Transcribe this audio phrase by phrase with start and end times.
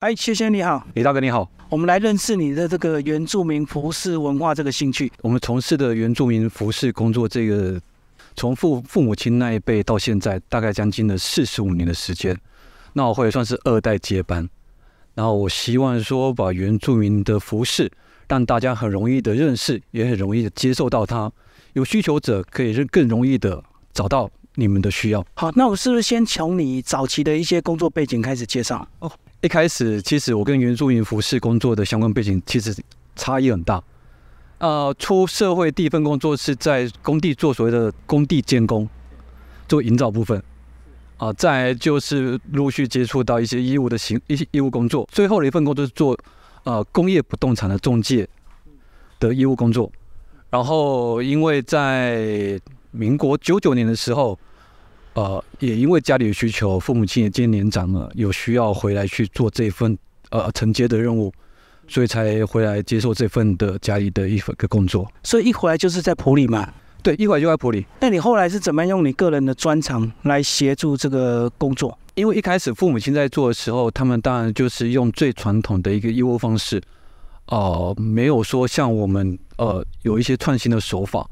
[0.00, 5.12] 哎，谢谢你好，李大哥你好，我们来认识你的这个原住民服饰文化这个兴趣。
[5.20, 7.78] 我们从事的原住民服饰工作，这个
[8.34, 12.34] 从父父母亲那一辈到现在，大概将近了四十五年的时间，
[12.94, 14.48] 那我会算是二代接班。
[15.14, 17.92] 然后我希望说，把原住民的服饰
[18.26, 21.30] 让大家很容易的认识，也很容易的接受到它。
[21.74, 23.62] 有需求者可以更容易的
[23.92, 25.22] 找到你们的需要。
[25.34, 28.88] 好，那我是不是先从你早期的一些工作背景开始介绍？
[29.00, 29.12] 哦，
[29.42, 32.76] 一开始其实我跟原住民服饰工作的相关背景其实
[33.16, 33.82] 差异很大。
[34.58, 38.86] 呃，出社会第一份工作是在工地做所谓的工地监工，
[39.66, 40.42] 做营造部分。
[41.16, 46.18] 啊，再就是陆续接触到一些业务的行一些业务工作，最后的一份工作是做
[46.64, 48.28] 呃工业不动产的中介
[49.18, 49.90] 的业务工作。
[50.50, 54.38] 然后因为在民国九九年的时候，
[55.14, 59.98] 呃，也因为家里的需求，父母亲也渐年长了，有需要回来去做这份
[60.30, 61.32] 呃承接的任务，
[61.88, 65.10] 所以才回来接受这份的家里的一份个工作。
[65.24, 66.72] 所以一回来就是在普里嘛。
[67.02, 67.86] 对，一会就在普里。
[68.00, 71.98] 那你后来是怎么样用你个人的专长来协助这个工作？
[72.14, 76.78] 因为一开始父母亲在做的时候，他们当然就是用最传统的一个业务方式，
[77.46, 81.26] 哦，没有说像我们呃有一些创新的手法。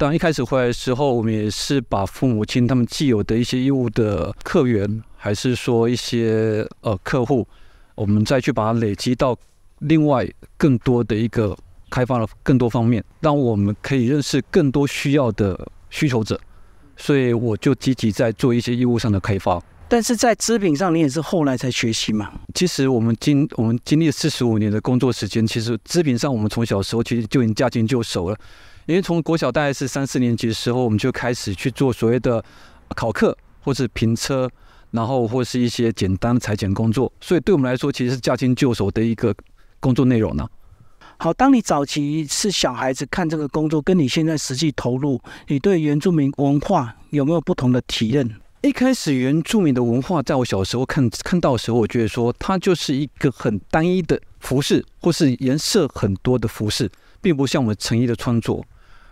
[0.00, 7.46] 当一开始回来的时候，我们也是把父母亲他们既有的一些业务的客源，还是说一些呃客户，
[7.94, 9.36] 我们再去把它累积到
[9.80, 10.26] 另外
[10.56, 11.54] 更多的一个。
[11.90, 16.40] 开发了更多方面，让我们可以认识更多需要的需求者，
[16.96, 19.60] 所以我就积极在做一些业务上的开发。
[19.88, 22.30] 但是在织品上，你也是后来才学习嘛？
[22.54, 28.38] 其实我们经我们经历了四十五年的工作时间，其实织品上我们从小时候其实就已经驾轻就熟了。
[28.90, 32.44] 因为从国小大概是三四年级的时候，我们就开始去做所谓的
[32.96, 34.50] 考课或是评车，
[34.90, 39.32] 然后或是一些简单的裁剪工作，所以对我们来说，其实是驾轻就熟的一个
[39.78, 40.44] 工作内容呢。
[41.18, 48.28] 好，当你早期是小孩子看这个工作，跟你现在实际投入，你对原住民文化有没有不同的体验？
[48.62, 58.64] 一开始原住民的文化，在我小时候看看到的时候，我觉得说它就是一个很单一的服饰，或是颜色很多的服饰，并不像我们成衣的穿着。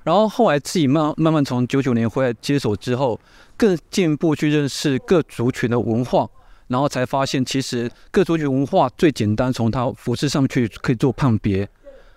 [0.08, 3.20] 然后后来自己慢慢慢从九九年回来接手之后，
[3.58, 6.26] 更进一步去认识各族群的文化，
[6.68, 11.68] 然后才发现其实各族群文化最简单，从它服饰上去可以做判别。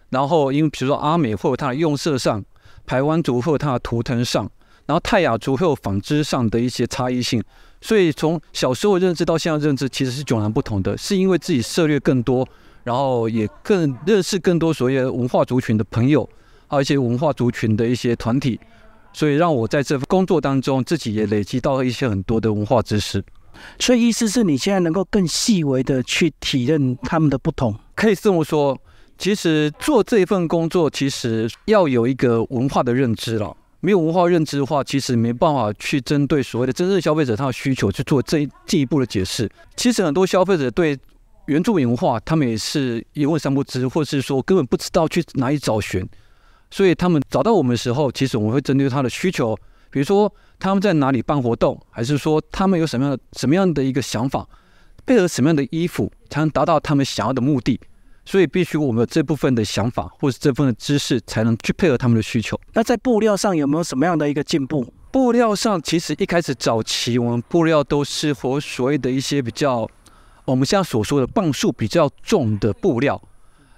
[0.10, 2.42] 然后，因为比如说阿美会有它的用色上，
[2.86, 4.50] 台湾族会有它的图腾上，
[4.86, 7.44] 然后泰雅族会有纺织上的一些差异性，
[7.82, 10.98] 所以从小时候认知到现在认知其实是迥然不同的。
[10.98, 12.48] 是因为自己涉猎更多，
[12.86, 16.30] 然后也更认识更多所谓文化族群的朋友，
[16.72, 18.58] 还有一些文化族群的一些团体，
[19.12, 23.22] 所以让我在这份工作当中自己也累积到了一些很多的文化知识。
[23.78, 28.80] 所以意思是你现在能够更细微的去体认他们的不同，可以这么说。
[29.18, 33.54] 其实做这一份工作，其实要有一个文化的认知了。
[33.82, 39.50] 没有文化认知的话，其实没办法去针对所谓的真正消费者他的需求去做这进一步的解释。
[39.76, 40.98] 其实很多消费者对
[41.48, 46.08] 原住民文化，他们也是一问三不知，或是说根本不知道去哪里找寻。
[46.72, 49.56] 所以他们找到我们的时候，其实我们会针对他的需求，
[49.92, 54.48] 比如说他们在哪里办活动，还是说他们有什么样的什么样的一个想法，
[55.06, 57.80] 配合什么样的衣服，才能达到他们想要的目的。
[58.24, 62.58] 所以必须我们有这部分的想法，或者这部分的知识，才能去配合他们的需求。
[62.74, 64.86] 那在布料上有没有什么样的一个进步？
[65.12, 69.90] 布料上其实一开始早期，我们布料都是和所谓的一些比较，
[70.46, 73.20] 我们现在所说的磅数比较重的布料，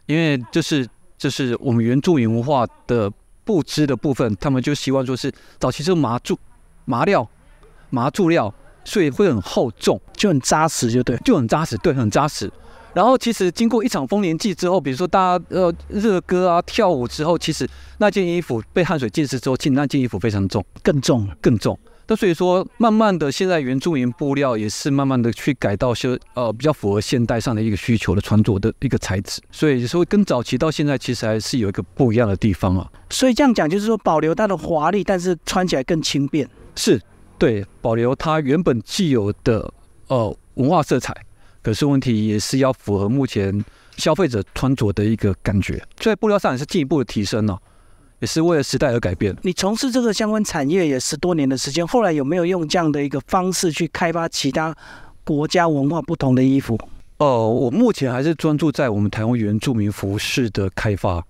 [0.07, 0.85] 因为就是
[1.23, 3.09] 就是我们原住民文化的
[3.45, 6.37] 布织的部分，他们就希望说是早期是麻柱、
[6.83, 7.25] 麻料、
[7.91, 8.53] 麻柱料，
[8.83, 12.51] 所以会很厚重，就很扎实，就对，就很扎实，对，很扎实。
[12.93, 17.65] 然后其实经过一场丰年祭之后，比如说大家呃热歌啊跳舞之后，其实
[17.99, 21.79] 那件衣服被汗水浸湿之后，其实那件衣服非常重，更重更重。
[22.07, 29.41] 那所以说，慢慢的现在原住民布料也是慢慢的去改到些呃比较符合现代上的一个需求的穿着的一个材质。
[29.51, 32.91] 所以说跟早期到现在其实还是有一个不一样的地方啊。
[33.09, 36.49] 所以这样讲就是说保留它的华丽，但是穿起来更轻便。
[36.75, 37.01] 是，
[37.37, 39.73] 对，保留它原本既有的
[40.07, 41.15] 呃文化色彩。
[41.61, 43.63] 可是问题也是要符合目前
[43.95, 47.57] 消费者穿着的一个感觉，在布料上也是进一步的提升呢，
[48.23, 49.35] 也是为了时代而改变。
[49.41, 54.73] 你从事这个相关产业也十多年的时间，后来有没有用这样的一个方式去开发其他
[55.25, 56.79] 国家文化不同的衣服？
[57.17, 61.21] 哦，我目前还是专注在我们台湾原住民服饰的开发，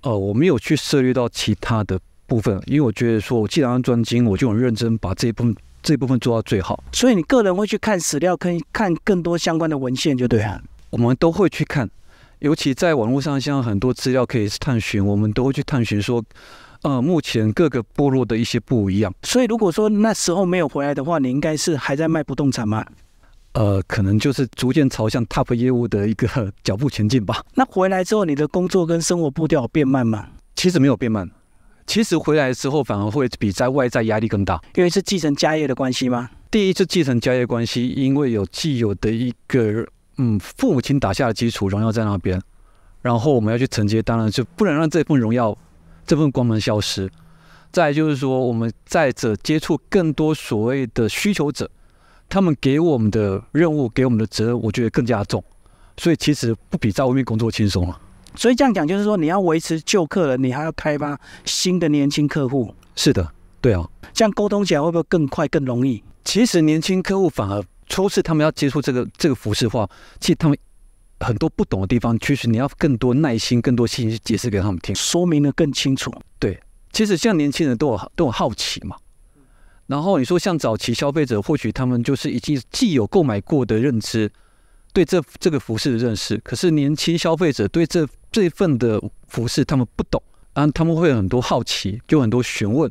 [0.00, 5.54] 呃，我没有去涉猎到其他的部分，因为我觉得说我既然要专精，我就很认真把这一部分。
[5.82, 10.60] 这一部分做到最好，所以你个人会去看史料，可以看更多相关的文献，就对啊。
[10.90, 11.88] 我们都会去看，
[12.40, 16.24] 尤其在网络上，像很多资料可以探寻，我们都会去探寻说，
[16.82, 19.14] 呃，目前各个部落的一些不一样。
[19.22, 22.84] 所以如果说那时候没有回来的话，你应该是还在卖不动产吗？
[23.52, 27.44] 呃，可能就是逐渐朝向 top 业务的一个脚步前进吧。
[27.54, 30.28] 那回来之后，你的工作跟生活步调变慢吗？
[30.54, 31.28] 其实没有变慢，
[31.86, 34.60] 其实回来之后反而会比在外在压力更大。
[34.76, 36.30] 因为是继承家业的关系吗？
[36.50, 39.86] 第一是继承家业关系，因为有既有的一个
[40.22, 42.38] 嗯父母亲打下的基础荣耀在那边，
[43.00, 45.56] 然后我们要去承接，当然就不能让这份荣耀、
[46.06, 47.10] 这份光芒消失。
[47.72, 51.70] 再就是说，我们再者接触更多所谓的需求者，
[52.28, 55.42] 他们给我们的任务、给我们的责任，我觉得更加重，
[55.96, 57.98] 所以其实不比在外面工作轻松了。
[58.34, 63.32] 所以这样讲就是说，你要维持旧客人，你还要开发新的年轻客户，是的，
[63.62, 66.02] 对啊，这样沟通起来会不会更快、更容易？
[66.24, 69.86] 其实年轻客户反而初次他们要接触这个这个服饰的话，
[70.20, 70.56] 其实他们
[71.18, 74.94] 很多不懂的地方，其实你要更多耐心、更多信息解释给他们听。
[74.94, 76.10] 说明的更清楚。
[76.38, 76.58] 对
[76.92, 78.96] 其实像年轻人都有都有好奇嘛，
[79.86, 84.30] 然后你说像早期消费者，或许他们就是已经既有购买过的认知，
[84.92, 90.22] 对这这个服饰的认识，可是年轻消费者对这这份的服饰他们不懂，
[90.52, 92.90] 啊，他们会有很多好奇，就很多询问，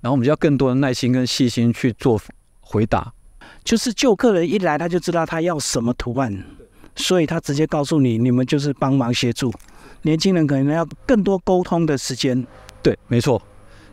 [0.00, 2.20] 然后我们就要更多的耐心跟细心去做
[2.60, 3.12] 回答。
[3.64, 6.44] 就是旧客人一来，他就知道他要什么图案，
[6.94, 9.52] 所以他直接告诉你，你们就是帮忙协助。
[10.02, 12.46] 年轻人可能要更多沟通的时间。
[12.82, 13.40] 对，没错。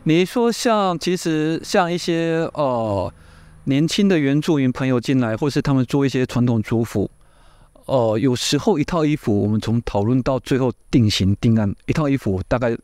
[0.04, 3.10] 你说像其实像一些呃
[3.64, 7.10] 年轻的原住民朋友进来，或是他们做一些传统族服，
[7.86, 12.76] 呃，有时候一套衣服，我们从讨论到最后定型定案，一套衣服大概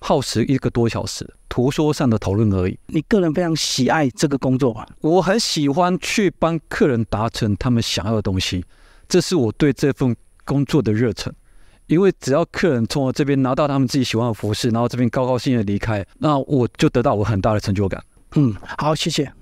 [0.00, 2.78] 耗时一个多小时，图说上的讨论而已。
[2.86, 4.86] 你个人非常喜爱这个工作吧？
[5.00, 8.64] 我很喜欢去帮客人达成他们想要的东西，
[9.08, 10.14] 这是我对这份
[10.44, 11.32] 工作的热忱。
[11.86, 18.02] 因为只要客人从我这边拿到他们自己喜欢的服饰，然后这边高高兴兴的离开，那我就得到我很大的成就感。
[18.34, 19.32] 嗯，好，谢谢。